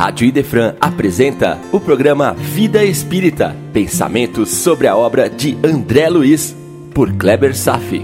Rádio 0.00 0.26
Idefran 0.26 0.76
apresenta 0.80 1.58
o 1.70 1.78
programa 1.78 2.32
Vida 2.32 2.82
Espírita, 2.82 3.54
pensamentos 3.70 4.48
sobre 4.48 4.88
a 4.88 4.96
obra 4.96 5.28
de 5.28 5.58
André 5.62 6.08
Luiz, 6.08 6.56
por 6.94 7.12
Kleber 7.18 7.54
Safi. 7.54 8.02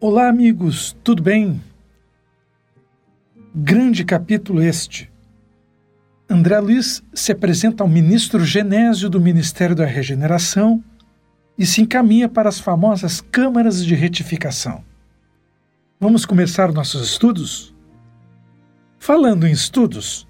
Olá, 0.00 0.30
amigos, 0.30 0.96
tudo 1.04 1.22
bem? 1.22 1.60
Grande 3.54 4.02
capítulo 4.02 4.62
este 4.62 5.13
André 6.34 6.58
Luiz 6.58 7.00
se 7.14 7.30
apresenta 7.30 7.84
ao 7.84 7.88
ministro 7.88 8.44
Genésio 8.44 9.08
do 9.08 9.20
Ministério 9.20 9.76
da 9.76 9.84
Regeneração 9.84 10.82
e 11.56 11.64
se 11.64 11.80
encaminha 11.80 12.28
para 12.28 12.48
as 12.48 12.58
famosas 12.58 13.20
câmaras 13.20 13.86
de 13.86 13.94
retificação. 13.94 14.82
Vamos 16.00 16.26
começar 16.26 16.72
nossos 16.72 17.08
estudos? 17.08 17.72
Falando 18.98 19.46
em 19.46 19.52
estudos, 19.52 20.26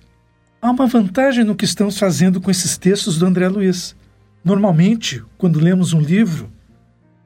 há 0.60 0.70
uma 0.70 0.86
vantagem 0.86 1.42
no 1.42 1.54
que 1.54 1.64
estamos 1.64 1.96
fazendo 1.96 2.38
com 2.38 2.50
esses 2.50 2.76
textos 2.76 3.16
do 3.16 3.24
André 3.24 3.48
Luiz. 3.48 3.96
Normalmente, 4.44 5.24
quando 5.38 5.58
lemos 5.58 5.94
um 5.94 6.00
livro, 6.00 6.52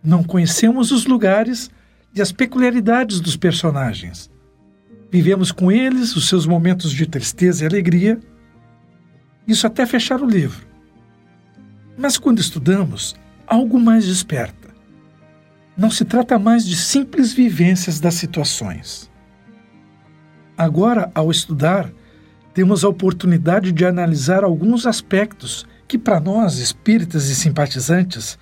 não 0.01 0.23
conhecemos 0.23 0.93
os 0.93 1.05
lugares 1.05 1.69
e 2.15 2.23
as 2.23 2.31
peculiaridades 2.31 3.19
dos 3.19 3.37
personagens. 3.37 4.31
Vivemos 5.11 5.51
com 5.51 5.73
eles 5.73 6.15
os 6.15 6.29
seus 6.29 6.47
momentos 6.47 6.93
de 6.93 7.07
tristeza 7.07 7.65
e 7.65 7.67
alegria 7.67 8.21
isso 9.49 9.67
até 9.67 9.87
fechar 9.87 10.21
o 10.21 10.29
livro. 10.29 10.67
Mas 11.97 12.19
quando 12.19 12.39
estudamos, 12.39 13.17
algo 13.47 13.81
mais 13.81 14.07
desperta. 14.07 14.69
Não 15.77 15.91
se 15.91 16.05
trata 16.05 16.39
mais 16.39 16.67
de 16.67 16.77
simples 16.77 17.33
vivências 17.33 17.99
das 17.99 18.15
situações. 18.15 19.11
Agora, 20.57 21.11
ao 21.15 21.31
estudar, 21.31 21.91
temos 22.53 22.85
a 22.85 22.89
oportunidade 22.89 23.73
de 23.73 23.85
analisar 23.85 24.45
alguns 24.45 24.87
aspectos 24.87 25.67
que, 25.87 25.97
para 25.97 26.21
nós, 26.21 26.59
espíritas 26.59 27.29
e 27.29 27.35
simpatizantes, 27.35 28.39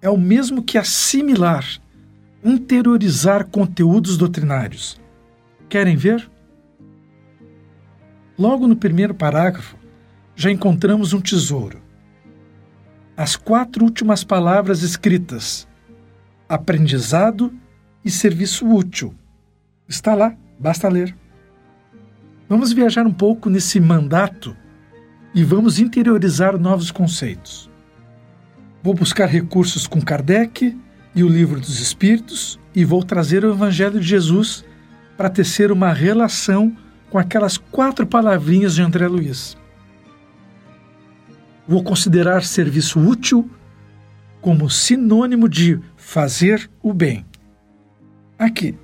é 0.00 0.08
o 0.08 0.18
mesmo 0.18 0.62
que 0.62 0.78
assimilar, 0.78 1.64
interiorizar 2.44 3.46
conteúdos 3.46 4.16
doutrinários. 4.16 5.00
Querem 5.68 5.96
ver? 5.96 6.30
Logo 8.38 8.68
no 8.68 8.76
primeiro 8.76 9.14
parágrafo, 9.14 9.76
já 10.36 10.50
encontramos 10.52 11.14
um 11.14 11.20
tesouro. 11.20 11.80
As 13.16 13.34
quatro 13.34 13.82
últimas 13.82 14.22
palavras 14.22 14.82
escritas: 14.82 15.66
aprendizado 16.46 17.52
e 18.04 18.10
serviço 18.10 18.68
útil. 18.68 19.14
Está 19.88 20.14
lá, 20.14 20.36
basta 20.60 20.88
ler. 20.88 21.16
Vamos 22.48 22.72
viajar 22.72 23.06
um 23.06 23.12
pouco 23.12 23.48
nesse 23.48 23.80
mandato 23.80 24.54
e 25.34 25.42
vamos 25.42 25.78
interiorizar 25.78 26.58
novos 26.58 26.90
conceitos. 26.90 27.70
Vou 28.82 28.94
buscar 28.94 29.26
recursos 29.26 29.86
com 29.86 30.00
Kardec 30.00 30.76
e 31.14 31.24
o 31.24 31.28
Livro 31.28 31.58
dos 31.58 31.80
Espíritos 31.80 32.60
e 32.74 32.84
vou 32.84 33.02
trazer 33.02 33.44
o 33.44 33.52
Evangelho 33.52 33.98
de 33.98 34.06
Jesus 34.06 34.64
para 35.16 35.30
tecer 35.30 35.72
uma 35.72 35.92
relação 35.92 36.76
com 37.10 37.18
aquelas 37.18 37.56
quatro 37.56 38.06
palavrinhas 38.06 38.74
de 38.74 38.82
André 38.82 39.08
Luiz 39.08 39.56
vou 41.66 41.82
considerar 41.82 42.44
serviço 42.44 43.00
útil 43.00 43.50
como 44.40 44.70
sinônimo 44.70 45.48
de 45.48 45.80
fazer 45.96 46.70
o 46.82 46.92
bem. 46.92 47.26
Aqui. 48.38 48.78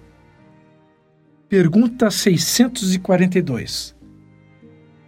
Pergunta 1.48 2.10
642. 2.10 3.94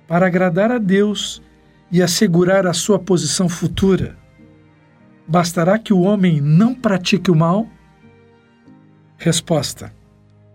Para 0.07 0.27
agradar 0.27 0.71
a 0.71 0.79
Deus 0.79 1.43
e 1.91 2.03
assegurar 2.03 2.67
a 2.67 2.73
sua 2.73 2.99
posição 2.99 3.49
futura, 3.49 4.17
bastará 5.27 5.79
que 5.79 5.93
o 5.93 6.01
homem 6.01 6.41
não 6.41 6.75
pratique 6.75 7.31
o 7.31 7.35
mal? 7.35 7.67
Resposta: 9.17 9.93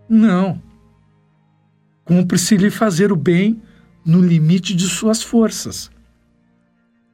Não. 0.08 0.62
Cumpre-se-lhe 2.04 2.70
fazer 2.70 3.12
o 3.12 3.16
bem 3.16 3.60
no 4.04 4.20
limite 4.20 4.74
de 4.74 4.88
suas 4.88 5.22
forças 5.22 5.90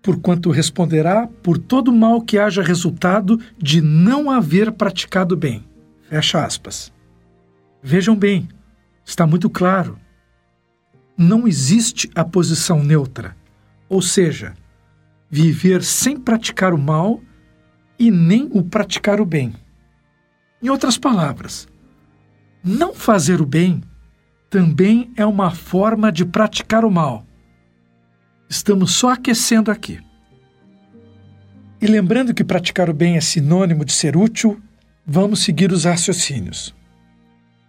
porquanto 0.06 0.52
responderá 0.52 1.26
por 1.42 1.58
todo 1.58 1.92
mal 1.92 2.22
que 2.22 2.38
haja 2.38 2.62
resultado 2.62 3.40
de 3.58 3.80
não 3.80 4.30
haver 4.30 4.70
praticado 4.70 5.36
bem. 5.36 5.64
Fecha 6.08 6.44
aspas. 6.44 6.92
Vejam 7.82 8.14
bem, 8.14 8.46
está 9.04 9.26
muito 9.26 9.50
claro. 9.50 9.98
Não 11.18 11.48
existe 11.48 12.08
a 12.14 12.24
posição 12.24 12.84
neutra, 12.84 13.36
ou 13.88 14.00
seja, 14.00 14.54
viver 15.28 15.82
sem 15.82 16.16
praticar 16.16 16.72
o 16.72 16.78
mal 16.78 17.20
e 17.98 18.08
nem 18.08 18.48
o 18.52 18.62
praticar 18.62 19.20
o 19.20 19.26
bem. 19.26 19.54
Em 20.62 20.68
outras 20.68 20.96
palavras, 20.96 21.66
não 22.62 22.94
fazer 22.94 23.40
o 23.40 23.46
bem 23.46 23.82
também 24.48 25.10
é 25.16 25.26
uma 25.26 25.50
forma 25.50 26.12
de 26.12 26.24
praticar 26.24 26.84
o 26.84 26.90
mal 26.92 27.25
Estamos 28.48 28.92
só 28.92 29.10
aquecendo 29.10 29.70
aqui. 29.70 30.00
E 31.80 31.86
lembrando 31.86 32.32
que 32.32 32.44
praticar 32.44 32.88
o 32.88 32.94
bem 32.94 33.16
é 33.16 33.20
sinônimo 33.20 33.84
de 33.84 33.92
ser 33.92 34.16
útil, 34.16 34.60
vamos 35.06 35.40
seguir 35.40 35.72
os 35.72 35.84
raciocínios. 35.84 36.74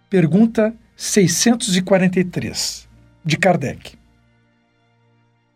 Pergunta 0.08 0.74
643, 0.96 2.88
de 3.24 3.36
Kardec. 3.36 3.98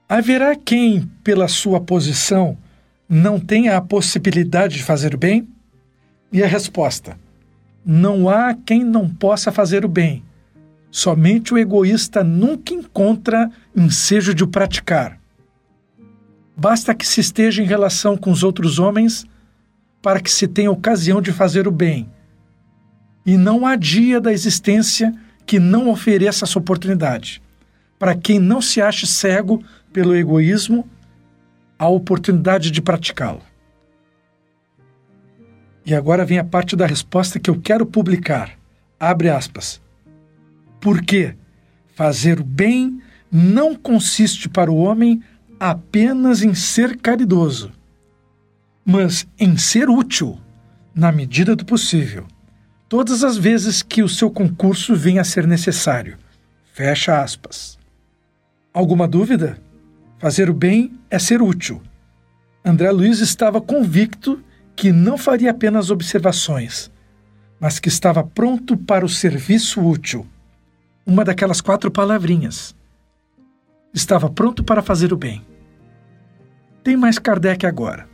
Haverá 0.09 0.55
quem, 0.55 1.11
pela 1.25 1.49
sua 1.49 1.81
posição, 1.81 2.59
não 3.09 3.41
tenha 3.41 3.77
a 3.77 3.81
possibilidade 3.81 4.77
de 4.77 4.82
fazer 4.82 5.15
o 5.15 5.19
bem? 5.19 5.49
E 6.31 6.43
a 6.43 6.47
resposta: 6.47 7.19
não 7.84 8.28
há 8.28 8.55
quem 8.55 8.84
não 8.84 9.09
possa 9.09 9.50
fazer 9.50 9.84
o 9.84 9.88
bem, 9.88 10.22
Somente 10.94 11.54
o 11.54 11.58
egoísta 11.58 12.22
nunca 12.22 12.75
encontra 12.75 13.50
ensejo 13.75 14.34
de 14.34 14.44
o 14.44 14.47
praticar. 14.47 15.19
Basta 16.54 16.94
que 16.94 17.06
se 17.06 17.19
esteja 17.19 17.62
em 17.62 17.66
relação 17.66 18.14
com 18.14 18.30
os 18.30 18.42
outros 18.42 18.78
homens 18.78 19.25
para 20.02 20.20
que 20.20 20.31
se 20.31 20.47
tenha 20.47 20.70
ocasião 20.70 21.22
de 21.22 21.32
fazer 21.32 21.66
o 21.66 21.70
bem. 21.70 22.10
E 23.25 23.38
não 23.38 23.66
há 23.66 23.75
dia 23.75 24.20
da 24.20 24.34
existência 24.34 25.14
que 25.47 25.58
não 25.58 25.88
ofereça 25.88 26.44
essa 26.44 26.58
oportunidade. 26.58 27.42
Para 27.98 28.14
quem 28.14 28.38
não 28.38 28.60
se 28.60 28.82
ache 28.82 29.06
cego 29.06 29.64
pelo 29.94 30.14
egoísmo, 30.14 30.86
a 31.78 31.88
oportunidade 31.88 32.70
de 32.70 32.82
praticá-lo. 32.82 33.41
E 35.86 35.94
agora 35.94 36.25
vem 36.25 36.38
a 36.38 36.44
parte 36.44 36.76
da 36.76 36.84
resposta 36.84 37.41
que 37.41 37.48
eu 37.48 37.58
quero 37.58 37.86
publicar. 37.86 38.58
Abre 39.00 39.31
aspas. 39.31 39.81
Porque 40.82 41.37
fazer 41.94 42.41
o 42.41 42.44
bem 42.44 43.00
não 43.31 43.72
consiste 43.72 44.48
para 44.48 44.70
o 44.70 44.76
homem 44.76 45.22
apenas 45.59 46.43
em 46.43 46.54
ser 46.54 46.97
caridoso, 46.97 47.70
mas 48.84 49.25
em 49.38 49.56
ser 49.56 49.88
útil, 49.88 50.41
na 50.93 51.12
medida 51.12 51.54
do 51.54 51.65
possível, 51.65 52.26
todas 52.88 53.22
as 53.22 53.37
vezes 53.38 53.81
que 53.81 54.03
o 54.03 54.09
seu 54.09 54.28
concurso 54.28 54.97
venha 54.97 55.20
a 55.20 55.25
ser 55.25 55.47
necessário. 55.47 56.19
Fecha 56.72 57.22
aspas. 57.22 57.78
Alguma 58.75 59.06
dúvida? 59.06 59.62
Fazer 60.19 60.50
o 60.50 60.54
bem 60.54 60.99
é 61.08 61.19
ser 61.19 61.40
útil. 61.40 61.81
André 62.64 62.90
Luiz 62.90 63.20
estava 63.20 63.61
convicto 63.61 64.43
que 64.75 64.90
não 64.90 65.17
faria 65.17 65.52
apenas 65.52 65.90
observações, 65.90 66.90
mas 67.61 67.79
que 67.79 67.88
estava 67.88 68.25
pronto 68.25 68.76
para 68.76 69.05
o 69.06 69.08
serviço 69.08 69.81
útil 69.81 70.26
uma 71.06 71.25
daquelas 71.25 71.60
quatro 71.60 71.90
palavrinhas. 71.90 72.75
Estava 73.93 74.31
pronto 74.31 74.64
para 74.64 74.82
fazer 74.82 75.12
o 75.12 75.16
bem. 75.16 75.44
Tem 76.82 76.96
mais 76.96 77.19
Kardec 77.19 77.66
agora. 77.66 78.08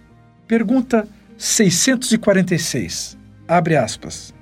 Pergunta 0.46 1.08
646. 1.37 3.17
Abre 3.46 3.76
aspas. 3.76 4.35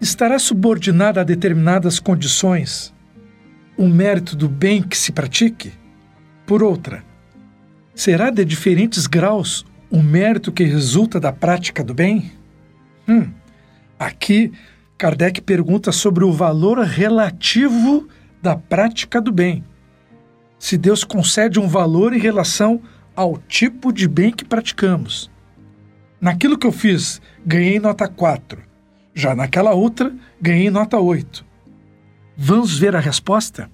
Estará 0.00 0.38
subordinada 0.38 1.20
a 1.20 1.24
determinadas 1.24 1.98
condições 1.98 2.94
o 3.76 3.88
mérito 3.88 4.36
do 4.36 4.48
bem 4.48 4.82
que 4.82 4.96
se 4.96 5.12
pratique? 5.12 5.72
Por 6.46 6.62
outra, 6.62 7.04
será 7.94 8.30
de 8.30 8.44
diferentes 8.44 9.06
graus 9.06 9.64
o 9.90 10.02
mérito 10.02 10.52
que 10.52 10.64
resulta 10.64 11.18
da 11.18 11.32
prática 11.32 11.82
do 11.82 11.94
bem? 11.94 12.32
Hum, 13.08 13.30
aqui 13.98 14.52
Kardec 14.96 15.40
pergunta 15.40 15.90
sobre 15.90 16.24
o 16.24 16.32
valor 16.32 16.78
relativo 16.78 18.08
da 18.40 18.56
prática 18.56 19.20
do 19.20 19.32
bem. 19.32 19.64
Se 20.58 20.78
Deus 20.78 21.02
concede 21.02 21.58
um 21.58 21.66
valor 21.66 22.12
em 22.12 22.18
relação 22.18 22.80
ao 23.14 23.36
tipo 23.38 23.92
de 23.92 24.08
bem 24.08 24.30
que 24.30 24.44
praticamos. 24.44 25.30
Naquilo 26.20 26.56
que 26.56 26.66
eu 26.66 26.72
fiz, 26.72 27.20
ganhei 27.44 27.78
nota 27.78 28.08
4. 28.08 28.62
Já 29.12 29.34
naquela 29.34 29.72
outra, 29.74 30.14
ganhei 30.40 30.70
nota 30.70 30.98
8. 30.98 31.44
Vamos 32.36 32.78
ver 32.78 32.96
a 32.96 33.00
resposta? 33.00 33.70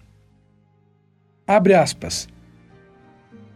Abre 1.46 1.74
aspas. 1.74 2.28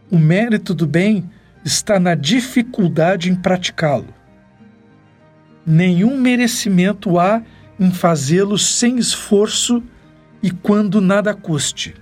O 0.09 0.17
mérito 0.17 0.73
do 0.73 0.85
bem 0.85 1.29
está 1.63 1.99
na 1.99 2.15
dificuldade 2.15 3.29
em 3.29 3.35
praticá-lo. 3.35 4.13
Nenhum 5.65 6.19
merecimento 6.19 7.19
há 7.19 7.41
em 7.79 7.91
fazê-lo 7.91 8.57
sem 8.57 8.97
esforço 8.97 9.83
e 10.41 10.51
quando 10.51 11.01
nada 11.01 11.33
custe. 11.33 11.95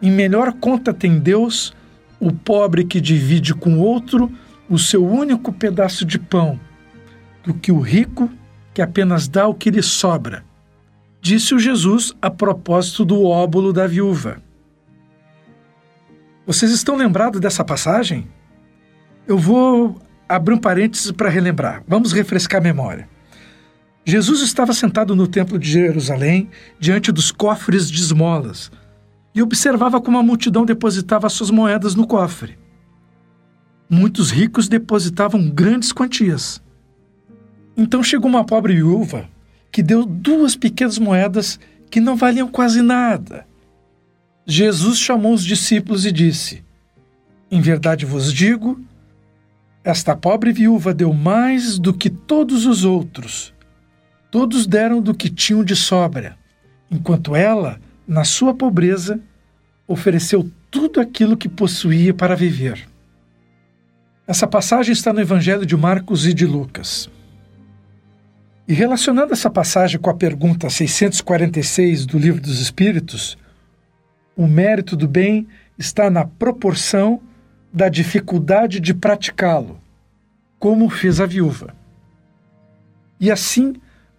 Em 0.00 0.10
melhor 0.10 0.52
conta 0.54 0.92
tem 0.92 1.18
Deus 1.18 1.74
o 2.20 2.32
pobre 2.32 2.84
que 2.84 3.00
divide 3.00 3.54
com 3.54 3.78
outro 3.78 4.30
o 4.68 4.78
seu 4.78 5.06
único 5.06 5.52
pedaço 5.52 6.04
de 6.04 6.18
pão, 6.18 6.58
do 7.42 7.54
que 7.54 7.70
o 7.70 7.80
rico 7.80 8.30
que 8.72 8.82
apenas 8.82 9.28
dá 9.28 9.46
o 9.46 9.54
que 9.54 9.70
lhe 9.70 9.82
sobra. 9.82 10.44
Disse 11.20 11.54
o 11.54 11.58
Jesus 11.58 12.12
a 12.20 12.30
propósito 12.30 13.04
do 13.04 13.22
óbolo 13.24 13.72
da 13.72 13.86
viúva. 13.86 14.42
Vocês 16.46 16.70
estão 16.72 16.96
lembrados 16.96 17.40
dessa 17.40 17.64
passagem? 17.64 18.28
Eu 19.26 19.38
vou 19.38 19.98
abrir 20.28 20.54
um 20.54 20.58
parênteses 20.58 21.10
para 21.10 21.30
relembrar. 21.30 21.82
Vamos 21.88 22.12
refrescar 22.12 22.60
a 22.60 22.64
memória. 22.64 23.08
Jesus 24.06 24.42
estava 24.42 24.74
sentado 24.74 25.16
no 25.16 25.26
templo 25.26 25.58
de 25.58 25.70
Jerusalém, 25.70 26.50
diante 26.78 27.10
dos 27.10 27.32
cofres 27.32 27.90
de 27.90 27.98
esmolas, 28.02 28.70
e 29.34 29.42
observava 29.42 29.98
como 29.98 30.18
a 30.18 30.22
multidão 30.22 30.66
depositava 30.66 31.28
suas 31.30 31.50
moedas 31.50 31.94
no 31.94 32.06
cofre. 32.06 32.58
Muitos 33.88 34.30
ricos 34.30 34.68
depositavam 34.68 35.48
grandes 35.48 35.90
quantias. 35.90 36.62
Então 37.74 38.02
chegou 38.02 38.28
uma 38.28 38.44
pobre 38.44 38.74
viúva 38.74 39.28
que 39.72 39.82
deu 39.82 40.04
duas 40.04 40.54
pequenas 40.54 40.98
moedas 40.98 41.58
que 41.90 41.98
não 41.98 42.14
valiam 42.14 42.46
quase 42.46 42.82
nada. 42.82 43.46
Jesus 44.46 44.98
chamou 44.98 45.32
os 45.32 45.42
discípulos 45.42 46.04
e 46.04 46.12
disse: 46.12 46.62
Em 47.50 47.60
verdade 47.60 48.04
vos 48.04 48.32
digo, 48.32 48.78
esta 49.82 50.14
pobre 50.14 50.52
viúva 50.52 50.92
deu 50.92 51.12
mais 51.14 51.78
do 51.78 51.94
que 51.94 52.10
todos 52.10 52.66
os 52.66 52.84
outros 52.84 53.53
Todos 54.34 54.66
deram 54.66 55.00
do 55.00 55.14
que 55.14 55.30
tinham 55.30 55.62
de 55.62 55.76
sobra, 55.76 56.36
enquanto 56.90 57.36
ela, 57.36 57.80
na 58.04 58.24
sua 58.24 58.52
pobreza, 58.52 59.20
ofereceu 59.86 60.50
tudo 60.72 61.00
aquilo 61.00 61.36
que 61.36 61.48
possuía 61.48 62.12
para 62.12 62.34
viver. 62.34 62.84
Essa 64.26 64.44
passagem 64.44 64.92
está 64.92 65.12
no 65.12 65.20
Evangelho 65.20 65.64
de 65.64 65.76
Marcos 65.76 66.26
e 66.26 66.34
de 66.34 66.46
Lucas. 66.46 67.08
E 68.66 68.74
relacionando 68.74 69.32
essa 69.32 69.48
passagem 69.48 70.00
com 70.00 70.10
a 70.10 70.14
pergunta 70.14 70.68
646 70.68 72.04
do 72.04 72.18
Livro 72.18 72.40
dos 72.40 72.60
Espíritos, 72.60 73.38
o 74.36 74.48
mérito 74.48 74.96
do 74.96 75.06
bem 75.06 75.46
está 75.78 76.10
na 76.10 76.24
proporção 76.24 77.20
da 77.72 77.88
dificuldade 77.88 78.80
de 78.80 78.94
praticá-lo, 78.94 79.78
como 80.58 80.90
fez 80.90 81.20
a 81.20 81.26
viúva. 81.26 81.72
E 83.20 83.30
assim, 83.30 83.74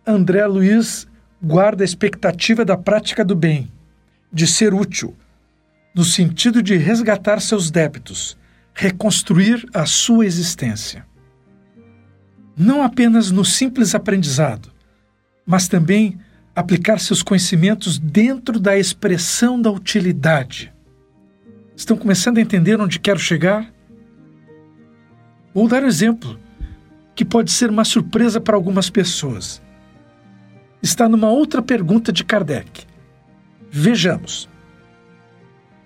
André 0.08 0.46
Luiz 0.46 1.08
guarda 1.42 1.84
a 1.84 1.86
expectativa 1.86 2.64
da 2.64 2.78
prática 2.78 3.26
do 3.26 3.36
bem, 3.36 3.72
de 4.32 4.46
ser 4.46 4.72
útil, 4.72 5.16
no 5.96 6.04
sentido 6.04 6.62
de 6.62 6.78
resgatar 6.78 7.42
seus 7.42 7.72
débitos, 7.72 8.38
reconstruir 8.74 9.68
a 9.74 9.88
sua 9.88 10.28
existência. 10.28 11.06
Não 12.56 12.84
apenas 12.84 13.32
no 13.32 13.44
simples 13.44 13.96
aprendizado, 13.96 14.72
mas 15.44 15.68
também 15.68 16.20
aplicar 16.56 17.00
seus 17.00 17.24
conhecimentos 17.24 17.98
dentro 17.98 18.60
da 18.60 18.78
expressão 18.78 19.60
da 19.60 19.72
utilidade. 19.72 20.72
Estão 21.76 21.98
começando 21.98 22.38
a 22.38 22.42
entender 22.42 22.80
onde 22.80 23.00
quero 23.00 23.20
chegar? 23.20 23.74
Vou 25.52 25.68
dar 25.68 25.84
um 25.84 25.88
exemplo 25.88 26.40
que 27.16 27.26
pode 27.26 27.52
ser 27.52 27.72
uma 27.72 27.84
surpresa 27.84 28.40
para 28.40 28.56
algumas 28.56 28.90
pessoas 28.90 29.65
está 30.82 31.10
numa 31.10 31.30
outra 31.30 31.62
pergunta 31.62 32.12
de 32.12 32.24
Kardec. 32.24 32.86
Vejamos. 33.70 34.48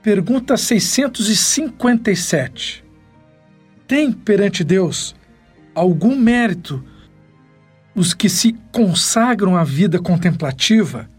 Pergunta 0.01 0.55
657. 0.55 2.85
Tem 3.87 4.11
perante 4.11 4.63
Deus 4.63 5.15
algum 5.73 6.15
mérito 6.15 6.83
os 7.95 8.13
que 8.13 8.29
se 8.29 8.53
consagram 8.71 9.57
à 9.57 9.63
vida 9.63 9.99
contemplativa, 9.99 11.09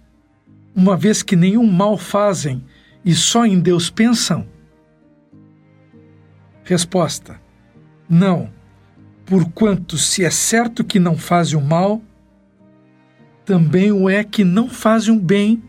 uma 0.74 0.96
vez 0.96 1.22
que 1.22 1.36
nenhum 1.36 1.70
mal 1.70 1.98
fazem 1.98 2.64
e 3.04 3.14
só 3.14 3.44
em 3.44 3.60
Deus 3.60 3.90
pensam? 3.90 4.48
Resposta: 6.64 7.38
Não, 8.08 8.50
porquanto 9.26 9.98
se 9.98 10.24
é 10.24 10.30
certo 10.30 10.82
que 10.84 10.98
não 10.98 11.18
fazem 11.18 11.58
o 11.58 11.62
mal, 11.62 12.00
também 13.44 13.90
o 13.90 14.08
é 14.08 14.22
que 14.22 14.44
não 14.44 14.68
fazem 14.68 15.14
o 15.14 15.20
bem 15.20 15.62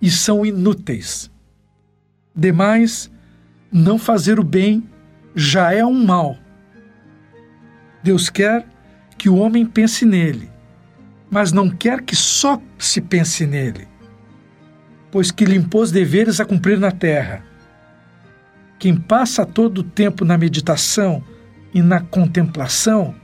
e 0.00 0.10
são 0.10 0.44
inúteis. 0.44 1.30
Demais, 2.34 3.10
não 3.70 3.98
fazer 3.98 4.38
o 4.38 4.44
bem 4.44 4.88
já 5.34 5.72
é 5.72 5.84
um 5.84 6.04
mal. 6.04 6.36
Deus 8.02 8.30
quer 8.30 8.66
que 9.16 9.28
o 9.28 9.36
homem 9.36 9.66
pense 9.66 10.04
nele, 10.04 10.50
mas 11.30 11.52
não 11.52 11.68
quer 11.68 12.02
que 12.02 12.16
só 12.16 12.60
se 12.78 13.00
pense 13.00 13.46
nele, 13.46 13.86
pois 15.10 15.30
que 15.30 15.44
lhe 15.44 15.56
impôs 15.56 15.90
deveres 15.90 16.40
a 16.40 16.44
cumprir 16.44 16.78
na 16.78 16.90
terra. 16.90 17.44
Quem 18.78 18.96
passa 18.96 19.44
todo 19.44 19.78
o 19.78 19.84
tempo 19.84 20.24
na 20.24 20.38
meditação 20.38 21.22
e 21.74 21.82
na 21.82 22.00
contemplação, 22.00 23.14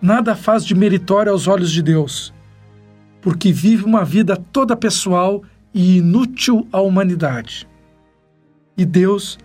nada 0.00 0.36
faz 0.36 0.64
de 0.64 0.74
meritório 0.74 1.32
aos 1.32 1.48
olhos 1.48 1.72
de 1.72 1.82
Deus 1.82 2.32
porque 3.20 3.52
vive 3.52 3.84
uma 3.84 4.04
vida 4.04 4.36
toda 4.36 4.76
pessoal 4.76 5.42
e 5.72 5.98
inútil 5.98 6.66
à 6.72 6.80
humanidade. 6.80 7.68
E 8.76 8.84
Deus 8.84 9.38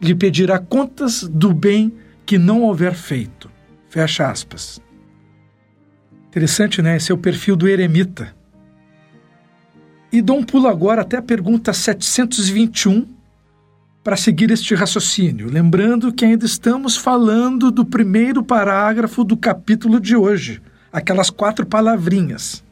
lhe 0.00 0.14
pedirá 0.14 0.58
contas 0.58 1.22
do 1.22 1.52
bem 1.52 1.92
que 2.24 2.38
não 2.38 2.62
houver 2.62 2.94
feito. 2.94 3.50
Fecha 3.88 4.30
aspas. 4.30 4.80
Interessante, 6.28 6.82
né? 6.82 6.96
Esse 6.96 7.10
é 7.10 7.14
o 7.14 7.18
perfil 7.18 7.56
do 7.56 7.68
eremita. 7.68 8.34
E 10.12 10.22
dou 10.22 10.38
um 10.38 10.44
pulo 10.44 10.68
agora 10.68 11.02
até 11.02 11.16
a 11.18 11.22
pergunta 11.22 11.72
721 11.72 13.06
para 14.02 14.16
seguir 14.16 14.50
este 14.50 14.74
raciocínio, 14.74 15.50
lembrando 15.50 16.12
que 16.12 16.24
ainda 16.24 16.46
estamos 16.46 16.96
falando 16.96 17.70
do 17.70 17.84
primeiro 17.84 18.42
parágrafo 18.42 19.22
do 19.22 19.36
capítulo 19.36 20.00
de 20.00 20.16
hoje, 20.16 20.62
aquelas 20.90 21.28
quatro 21.28 21.66
palavrinhas. 21.66 22.64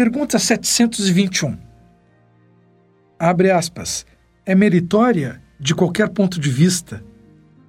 Pergunta 0.00 0.38
721. 0.38 1.58
Abre 3.18 3.50
aspas. 3.50 4.06
É 4.46 4.54
meritória, 4.54 5.42
de 5.58 5.74
qualquer 5.74 6.08
ponto 6.10 6.38
de 6.38 6.48
vista, 6.50 7.02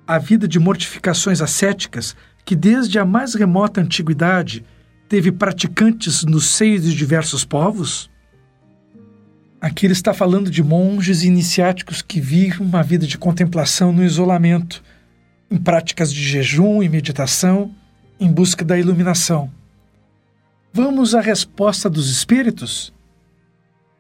a 0.06 0.20
vida 0.20 0.48
de 0.48 0.60
mortificações 0.60 1.42
ascéticas 1.42 2.16
que, 2.46 2.56
desde 2.56 3.00
a 3.00 3.04
mais 3.04 3.34
remota 3.34 3.82
antiguidade, 3.82 4.64
teve 5.10 5.32
praticantes 5.32 6.24
no 6.24 6.40
seio 6.40 6.80
de 6.80 6.94
diversos 6.96 7.44
povos? 7.44 8.12
Aqui 9.60 9.88
ele 9.88 9.94
está 9.94 10.14
falando 10.14 10.52
de 10.52 10.62
monges 10.62 11.24
iniciáticos 11.24 12.04
que 12.04 12.22
vivem 12.22 12.60
uma 12.60 12.84
vida 12.84 13.08
de 13.08 13.18
contemplação 13.18 13.92
no 13.92 14.04
isolamento, 14.04 14.84
em 15.50 15.58
práticas 15.58 16.14
de 16.14 16.22
jejum 16.22 16.84
e 16.84 16.90
meditação, 16.90 17.74
em 18.20 18.32
busca 18.32 18.64
da 18.64 18.78
iluminação. 18.78 19.52
Vamos 20.72 21.16
à 21.16 21.22
resposta 21.22 21.90
dos 21.90 22.12
espíritos? 22.12 22.94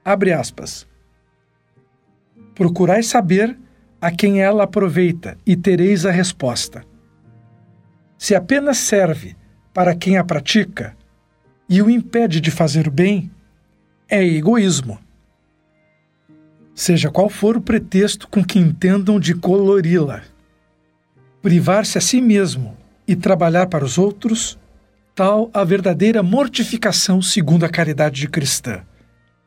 Abre 0.05 0.31
aspas. 0.31 0.87
Procurai 2.53 3.01
saber 3.01 3.57
a 3.99 4.11
quem 4.11 4.39
ela 4.39 4.65
aproveita 4.65 5.35
e 5.45 5.55
tereis 5.55 6.05
a 6.05 6.11
resposta. 6.11 6.85
Se 8.17 8.35
apenas 8.35 8.77
serve 8.77 9.35
para 9.73 9.95
quem 9.95 10.17
a 10.17 10.23
pratica 10.23 10.95
e 11.67 11.81
o 11.81 11.89
impede 11.89 12.39
de 12.39 12.51
fazer 12.51 12.87
o 12.87 12.91
bem, 12.91 13.31
é 14.07 14.23
egoísmo. 14.23 14.99
Seja 16.75 17.09
qual 17.09 17.29
for 17.29 17.57
o 17.57 17.61
pretexto 17.61 18.27
com 18.27 18.43
que 18.43 18.59
entendam 18.59 19.19
de 19.19 19.33
colori-la. 19.33 20.21
Privar-se 21.41 21.97
a 21.97 22.01
si 22.01 22.21
mesmo 22.21 22.77
e 23.07 23.15
trabalhar 23.15 23.67
para 23.67 23.83
os 23.83 23.97
outros 23.97 24.57
tal 25.19 25.51
a 25.53 25.65
verdadeira 25.65 26.23
mortificação 26.23 27.21
segundo 27.21 27.65
a 27.65 27.69
caridade 27.69 28.25
cristã. 28.29 28.83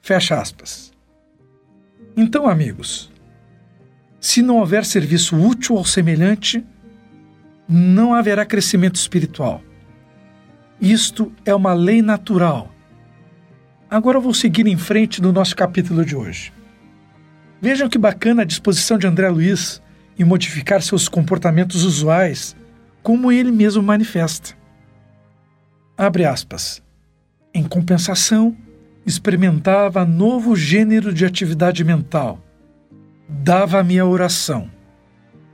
Fecha 0.02 0.38
aspas. 0.38 0.92
Então, 2.14 2.46
amigos, 2.46 3.10
se 4.20 4.42
não 4.42 4.58
houver 4.58 4.84
serviço 4.84 5.34
útil 5.34 5.78
ao 5.78 5.84
semelhante, 5.86 6.62
não 7.66 8.12
haverá 8.12 8.44
crescimento 8.44 8.96
espiritual. 8.96 9.62
Isto 10.78 11.32
é 11.42 11.54
uma 11.54 11.72
lei 11.72 12.02
natural. 12.02 12.70
Agora 13.88 14.20
vou 14.20 14.34
seguir 14.34 14.66
em 14.66 14.76
frente 14.76 15.22
no 15.22 15.32
nosso 15.32 15.56
capítulo 15.56 16.04
de 16.04 16.14
hoje. 16.14 16.52
Vejam 17.62 17.88
que 17.88 17.96
bacana 17.96 18.42
a 18.42 18.44
disposição 18.44 18.98
de 18.98 19.06
André 19.06 19.30
Luiz 19.30 19.80
em 20.18 20.24
modificar 20.24 20.82
seus 20.82 21.08
comportamentos 21.08 21.82
usuais, 21.82 22.54
como 23.02 23.32
ele 23.32 23.50
mesmo 23.50 23.82
manifesta. 23.82 24.60
Abre 26.02 26.24
aspas. 26.24 26.82
Em 27.54 27.62
compensação, 27.62 28.56
experimentava 29.06 30.04
novo 30.04 30.56
gênero 30.56 31.14
de 31.14 31.24
atividade 31.24 31.84
mental. 31.84 32.44
Dava-me 33.28 34.00
a 34.00 34.04
oração. 34.04 34.68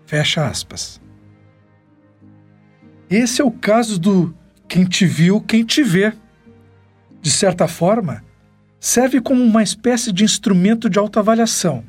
Fecha 0.07 0.49
aspas. 0.49 1.03
Esse 3.11 3.43
é 3.43 3.45
o 3.45 3.51
caso 3.51 3.99
do 3.99 4.35
quem 4.67 4.87
te 4.87 5.05
viu, 5.05 5.39
quem 5.39 5.67
te 5.67 5.83
vê. 5.83 6.15
De 7.21 7.31
certa 7.31 7.69
forma, 7.69 8.25
serve 8.81 9.21
como 9.21 9.45
uma 9.45 9.63
espécie 9.63 10.11
de 10.11 10.25
instrumento 10.25 10.89
de 10.89 10.99
autoavaliação. 10.99 11.85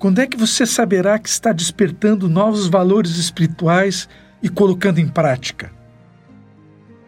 Quando 0.00 0.20
é 0.20 0.26
que 0.26 0.36
você 0.36 0.66
saberá 0.66 1.16
que 1.16 1.28
está 1.28 1.52
despertando 1.52 2.28
novos 2.28 2.66
valores 2.66 3.18
espirituais 3.18 4.08
e 4.42 4.48
colocando 4.48 4.98
em 4.98 5.06
prática? 5.06 5.80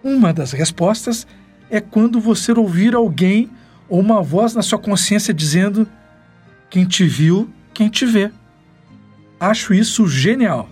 Uma 0.04 0.34
das 0.34 0.52
respostas 0.52 1.26
é 1.70 1.80
quando 1.80 2.20
você 2.20 2.52
ouvir 2.52 2.94
alguém 2.94 3.50
ou 3.88 3.98
uma 3.98 4.22
voz 4.22 4.54
na 4.54 4.60
sua 4.60 4.78
consciência 4.78 5.32
dizendo: 5.32 5.88
Quem 6.68 6.84
te 6.84 7.06
viu, 7.06 7.50
quem 7.72 7.88
te 7.88 8.04
vê. 8.04 8.30
Acho 9.40 9.72
isso 9.72 10.06
genial. 10.06 10.68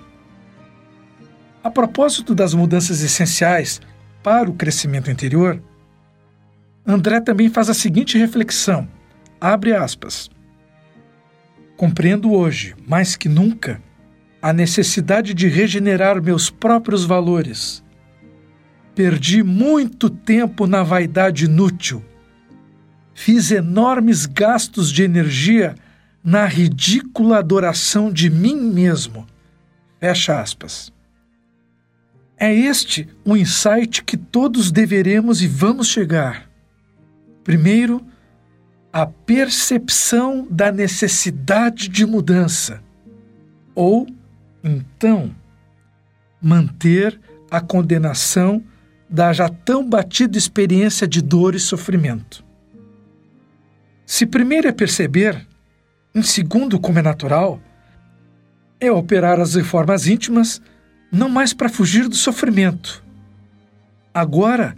A 1.64 1.70
propósito 1.70 2.34
das 2.34 2.52
mudanças 2.52 3.02
essenciais 3.02 3.80
para 4.22 4.50
o 4.50 4.54
crescimento 4.54 5.10
interior, 5.10 5.62
André 6.86 7.18
também 7.20 7.48
faz 7.48 7.70
a 7.70 7.74
seguinte 7.74 8.18
reflexão: 8.18 8.86
abre 9.40 9.74
aspas. 9.74 10.28
Compreendo 11.74 12.32
hoje, 12.32 12.74
mais 12.86 13.16
que 13.16 13.30
nunca, 13.30 13.80
a 14.42 14.52
necessidade 14.52 15.32
de 15.32 15.48
regenerar 15.48 16.22
meus 16.22 16.50
próprios 16.50 17.04
valores. 17.04 17.81
Perdi 18.94 19.42
muito 19.42 20.10
tempo 20.10 20.66
na 20.66 20.82
vaidade 20.82 21.46
inútil. 21.46 22.04
Fiz 23.14 23.50
enormes 23.50 24.26
gastos 24.26 24.90
de 24.90 25.02
energia 25.02 25.74
na 26.22 26.46
ridícula 26.46 27.38
adoração 27.38 28.12
de 28.12 28.28
mim 28.28 28.56
mesmo. 28.56 29.26
Fecha 29.98 30.40
aspas. 30.40 30.92
É 32.36 32.52
este 32.52 33.08
o 33.24 33.36
insight 33.36 34.02
que 34.02 34.16
todos 34.16 34.70
deveremos 34.70 35.42
e 35.42 35.46
vamos 35.46 35.88
chegar. 35.88 36.50
Primeiro, 37.44 38.04
a 38.92 39.06
percepção 39.06 40.46
da 40.50 40.70
necessidade 40.70 41.88
de 41.88 42.04
mudança. 42.04 42.82
Ou, 43.74 44.06
então, 44.62 45.34
manter 46.42 47.18
a 47.50 47.60
condenação 47.60 48.62
da 49.12 49.30
já 49.30 49.46
tão 49.46 49.86
batida 49.86 50.38
experiência 50.38 51.06
de 51.06 51.20
dor 51.20 51.54
e 51.54 51.60
sofrimento. 51.60 52.42
Se 54.06 54.24
primeiro 54.24 54.66
é 54.66 54.72
perceber, 54.72 55.46
em 56.14 56.22
segundo, 56.22 56.80
como 56.80 56.98
é 56.98 57.02
natural, 57.02 57.60
é 58.80 58.90
operar 58.90 59.38
as 59.38 59.54
reformas 59.54 60.06
íntimas 60.06 60.62
não 61.12 61.28
mais 61.28 61.52
para 61.52 61.68
fugir 61.68 62.08
do 62.08 62.16
sofrimento. 62.16 63.04
Agora 64.14 64.74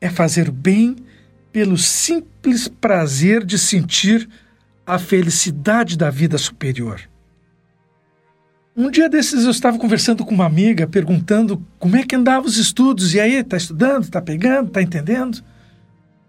é 0.00 0.10
fazer 0.10 0.50
bem 0.50 0.96
pelo 1.50 1.78
simples 1.78 2.68
prazer 2.68 3.42
de 3.42 3.58
sentir 3.58 4.28
a 4.86 4.98
felicidade 4.98 5.96
da 5.96 6.10
vida 6.10 6.36
superior. 6.36 7.00
Um 8.78 8.92
dia 8.92 9.08
desses 9.08 9.44
eu 9.44 9.50
estava 9.50 9.76
conversando 9.76 10.24
com 10.24 10.32
uma 10.32 10.46
amiga, 10.46 10.86
perguntando 10.86 11.60
como 11.80 11.96
é 11.96 12.04
que 12.04 12.14
andava 12.14 12.46
os 12.46 12.58
estudos, 12.58 13.12
e 13.12 13.18
aí, 13.18 13.42
tá 13.42 13.56
estudando, 13.56 14.08
tá 14.08 14.22
pegando, 14.22 14.70
tá 14.70 14.80
entendendo? 14.80 15.42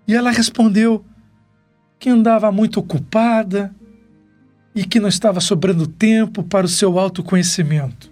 E 0.07 0.15
ela 0.15 0.31
respondeu 0.31 1.05
que 1.99 2.09
andava 2.09 2.51
muito 2.51 2.79
ocupada 2.79 3.71
e 4.73 4.83
que 4.83 4.99
não 4.99 5.07
estava 5.07 5.39
sobrando 5.39 5.85
tempo 5.85 6.41
para 6.41 6.65
o 6.65 6.69
seu 6.69 6.97
autoconhecimento. 6.97 8.11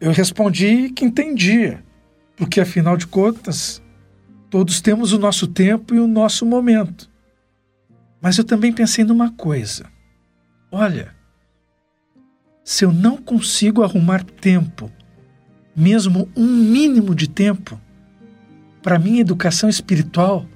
Eu 0.00 0.12
respondi 0.12 0.88
que 0.88 1.04
entendia, 1.04 1.84
porque 2.34 2.62
afinal 2.62 2.96
de 2.96 3.06
contas, 3.06 3.82
todos 4.48 4.80
temos 4.80 5.12
o 5.12 5.18
nosso 5.18 5.46
tempo 5.48 5.94
e 5.94 6.00
o 6.00 6.06
nosso 6.06 6.46
momento. 6.46 7.10
Mas 8.22 8.38
eu 8.38 8.44
também 8.44 8.72
pensei 8.72 9.04
numa 9.04 9.30
coisa. 9.32 9.84
Olha, 10.72 11.13
se 12.64 12.84
eu 12.84 12.92
não 12.92 13.18
consigo 13.18 13.82
arrumar 13.82 14.24
tempo, 14.24 14.90
mesmo 15.76 16.28
um 16.34 16.46
mínimo 16.46 17.14
de 17.14 17.28
tempo, 17.28 17.78
para 18.82 18.98
minha 18.98 19.20
educação 19.20 19.68
espiritual, 19.68 20.46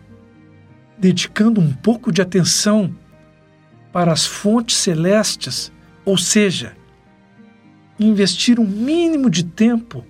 dedicando 0.99 1.61
um 1.61 1.73
pouco 1.73 2.11
de 2.11 2.23
atenção 2.23 2.95
para 3.93 4.11
as 4.11 4.27
fontes 4.27 4.77
celestes, 4.77 5.71
ou 6.05 6.17
seja, 6.17 6.75
investir 8.01 8.59
um 8.59 8.67
mínimo 8.67 9.29
de 9.29 9.45
tempo, 9.45 10.05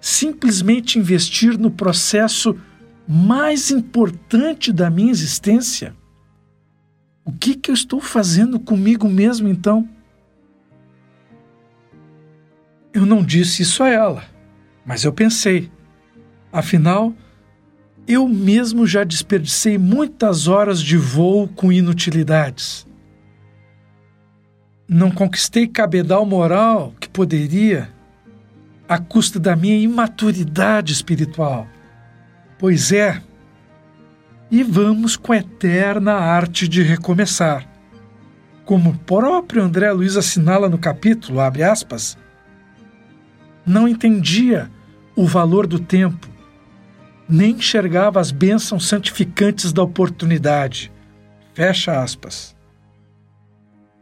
simplesmente 0.00 0.98
investir 0.98 1.58
no 1.58 1.70
processo 1.70 2.56
mais 3.06 3.70
importante 3.70 4.70
da 4.70 4.90
minha 4.90 5.10
existência? 5.10 5.96
O 7.24 7.32
que, 7.32 7.54
que 7.54 7.70
eu 7.70 7.74
estou 7.74 8.00
fazendo 8.00 8.60
comigo 8.60 9.08
mesmo 9.08 9.48
então? 9.48 9.88
Eu 12.92 13.04
não 13.06 13.22
disse 13.22 13.62
isso 13.62 13.82
a 13.82 13.88
ela, 13.88 14.24
mas 14.84 15.04
eu 15.04 15.12
pensei. 15.12 15.70
Afinal, 16.52 17.12
eu 18.06 18.26
mesmo 18.28 18.86
já 18.86 19.04
desperdicei 19.04 19.78
muitas 19.78 20.48
horas 20.48 20.80
de 20.80 20.96
voo 20.96 21.48
com 21.48 21.70
inutilidades 21.70 22.88
não 24.88 25.10
conquistei 25.10 25.66
cabedal 25.66 26.24
moral 26.24 26.94
que 26.98 27.08
poderia, 27.08 27.90
à 28.88 28.98
custa 28.98 29.38
da 29.38 29.54
minha 29.54 29.76
imaturidade 29.76 30.94
espiritual. 30.94 31.68
Pois 32.58 32.90
é, 32.90 33.20
e 34.50 34.62
vamos 34.62 35.14
com 35.14 35.32
a 35.32 35.36
eterna 35.36 36.14
arte 36.14 36.66
de 36.66 36.82
recomeçar. 36.82 37.68
Como 38.64 38.90
o 38.90 38.98
próprio 38.98 39.62
André 39.62 39.92
Luiz 39.92 40.16
assinala 40.16 40.70
no 40.70 40.78
capítulo, 40.78 41.38
abre 41.38 41.62
aspas, 41.62 42.16
não 43.68 43.86
entendia 43.86 44.70
o 45.14 45.26
valor 45.26 45.66
do 45.66 45.78
tempo, 45.78 46.26
nem 47.28 47.56
enxergava 47.56 48.18
as 48.18 48.30
bênçãos 48.30 48.88
santificantes 48.88 49.72
da 49.72 49.82
oportunidade. 49.82 50.90
Fecha 51.52 52.00
aspas. 52.00 52.56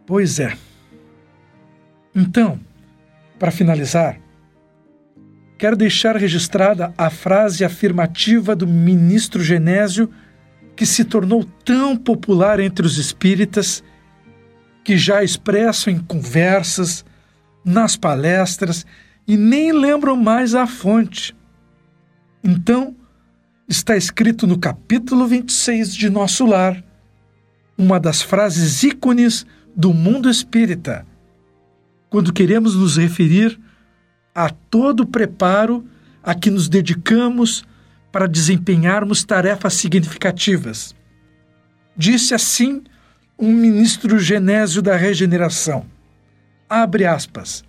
Pois 0.07 0.39
é. 0.39 0.57
Então, 2.15 2.61
para 3.39 3.51
finalizar, 3.51 4.21
quero 5.59 5.77
deixar 5.77 6.17
registrada 6.17 6.95
a 6.97 7.11
frase 7.11 7.65
afirmativa 7.65 8.55
do 8.55 8.67
ministro 8.67 9.43
Genésio 9.43 10.09
que 10.77 10.87
se 10.87 11.05
tornou 11.05 11.45
tão 11.65 11.97
popular 11.97 12.61
entre 12.61 12.87
os 12.87 12.99
espíritas 12.99 13.83
que 14.85 14.97
já 14.97 15.25
expressam 15.25 15.93
em 15.93 15.99
conversas, 15.99 17.05
nas 17.65 17.97
palestras 17.97 18.87
e 19.27 19.37
nem 19.37 19.73
lembram 19.73 20.17
mais 20.17 20.55
a 20.55 20.67
fonte. 20.67 21.35
Então, 22.43 22.95
está 23.69 23.97
escrito 23.97 24.47
no 24.47 24.59
capítulo 24.59 25.27
26 25.27 25.95
de 25.95 26.09
Nosso 26.09 26.47
Lar, 26.47 26.83
uma 27.77 27.99
das 27.99 28.23
frases 28.23 28.83
ícones 28.83 29.45
do 29.75 29.93
mundo 29.93 30.31
espírita 30.31 31.07
quando 32.17 32.33
queremos 32.33 32.75
nos 32.75 32.97
referir 32.97 33.61
a 34.35 34.49
todo 34.49 35.01
o 35.01 35.07
preparo 35.07 35.87
a 36.23 36.35
que 36.35 36.51
nos 36.51 36.67
dedicamos 36.67 37.63
para 38.11 38.27
desempenharmos 38.27 39.23
tarefas 39.23 39.75
significativas. 39.75 40.95
Disse 41.95 42.35
assim 42.35 42.83
um 43.39 43.53
ministro 43.53 44.19
genésio 44.19 44.81
da 44.81 44.97
regeneração. 44.97 45.85
Abre 46.67 47.05
aspas. 47.05 47.63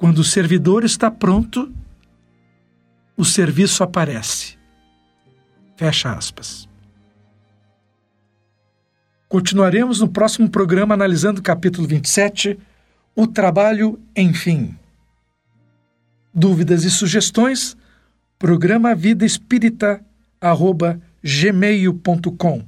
Quando 0.00 0.20
o 0.20 0.24
servidor 0.24 0.82
está 0.82 1.10
pronto, 1.10 1.70
o 3.18 3.22
serviço 3.22 3.82
aparece. 3.82 4.56
Fecha 5.76 6.10
aspas. 6.10 6.66
Continuaremos 9.28 10.00
no 10.00 10.08
próximo 10.08 10.48
programa 10.48 10.94
analisando 10.94 11.40
o 11.40 11.42
capítulo 11.42 11.86
27 11.86 12.58
o 13.14 13.26
trabalho, 13.26 14.00
enfim. 14.16 14.74
Dúvidas 16.32 16.84
e 16.84 16.90
sugestões? 16.90 17.76
Programa 18.38 18.94
Vida 18.94 19.26
Espírita, 19.26 20.02
arroba 20.40 20.98
gmail.com. 21.22 22.64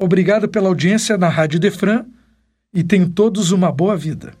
Obrigado 0.00 0.48
pela 0.48 0.68
audiência 0.68 1.18
na 1.18 1.28
Rádio 1.28 1.60
Defran 1.60 2.06
e 2.72 2.82
tenham 2.82 3.10
todos 3.10 3.52
uma 3.52 3.70
boa 3.70 3.94
vida. 3.94 4.40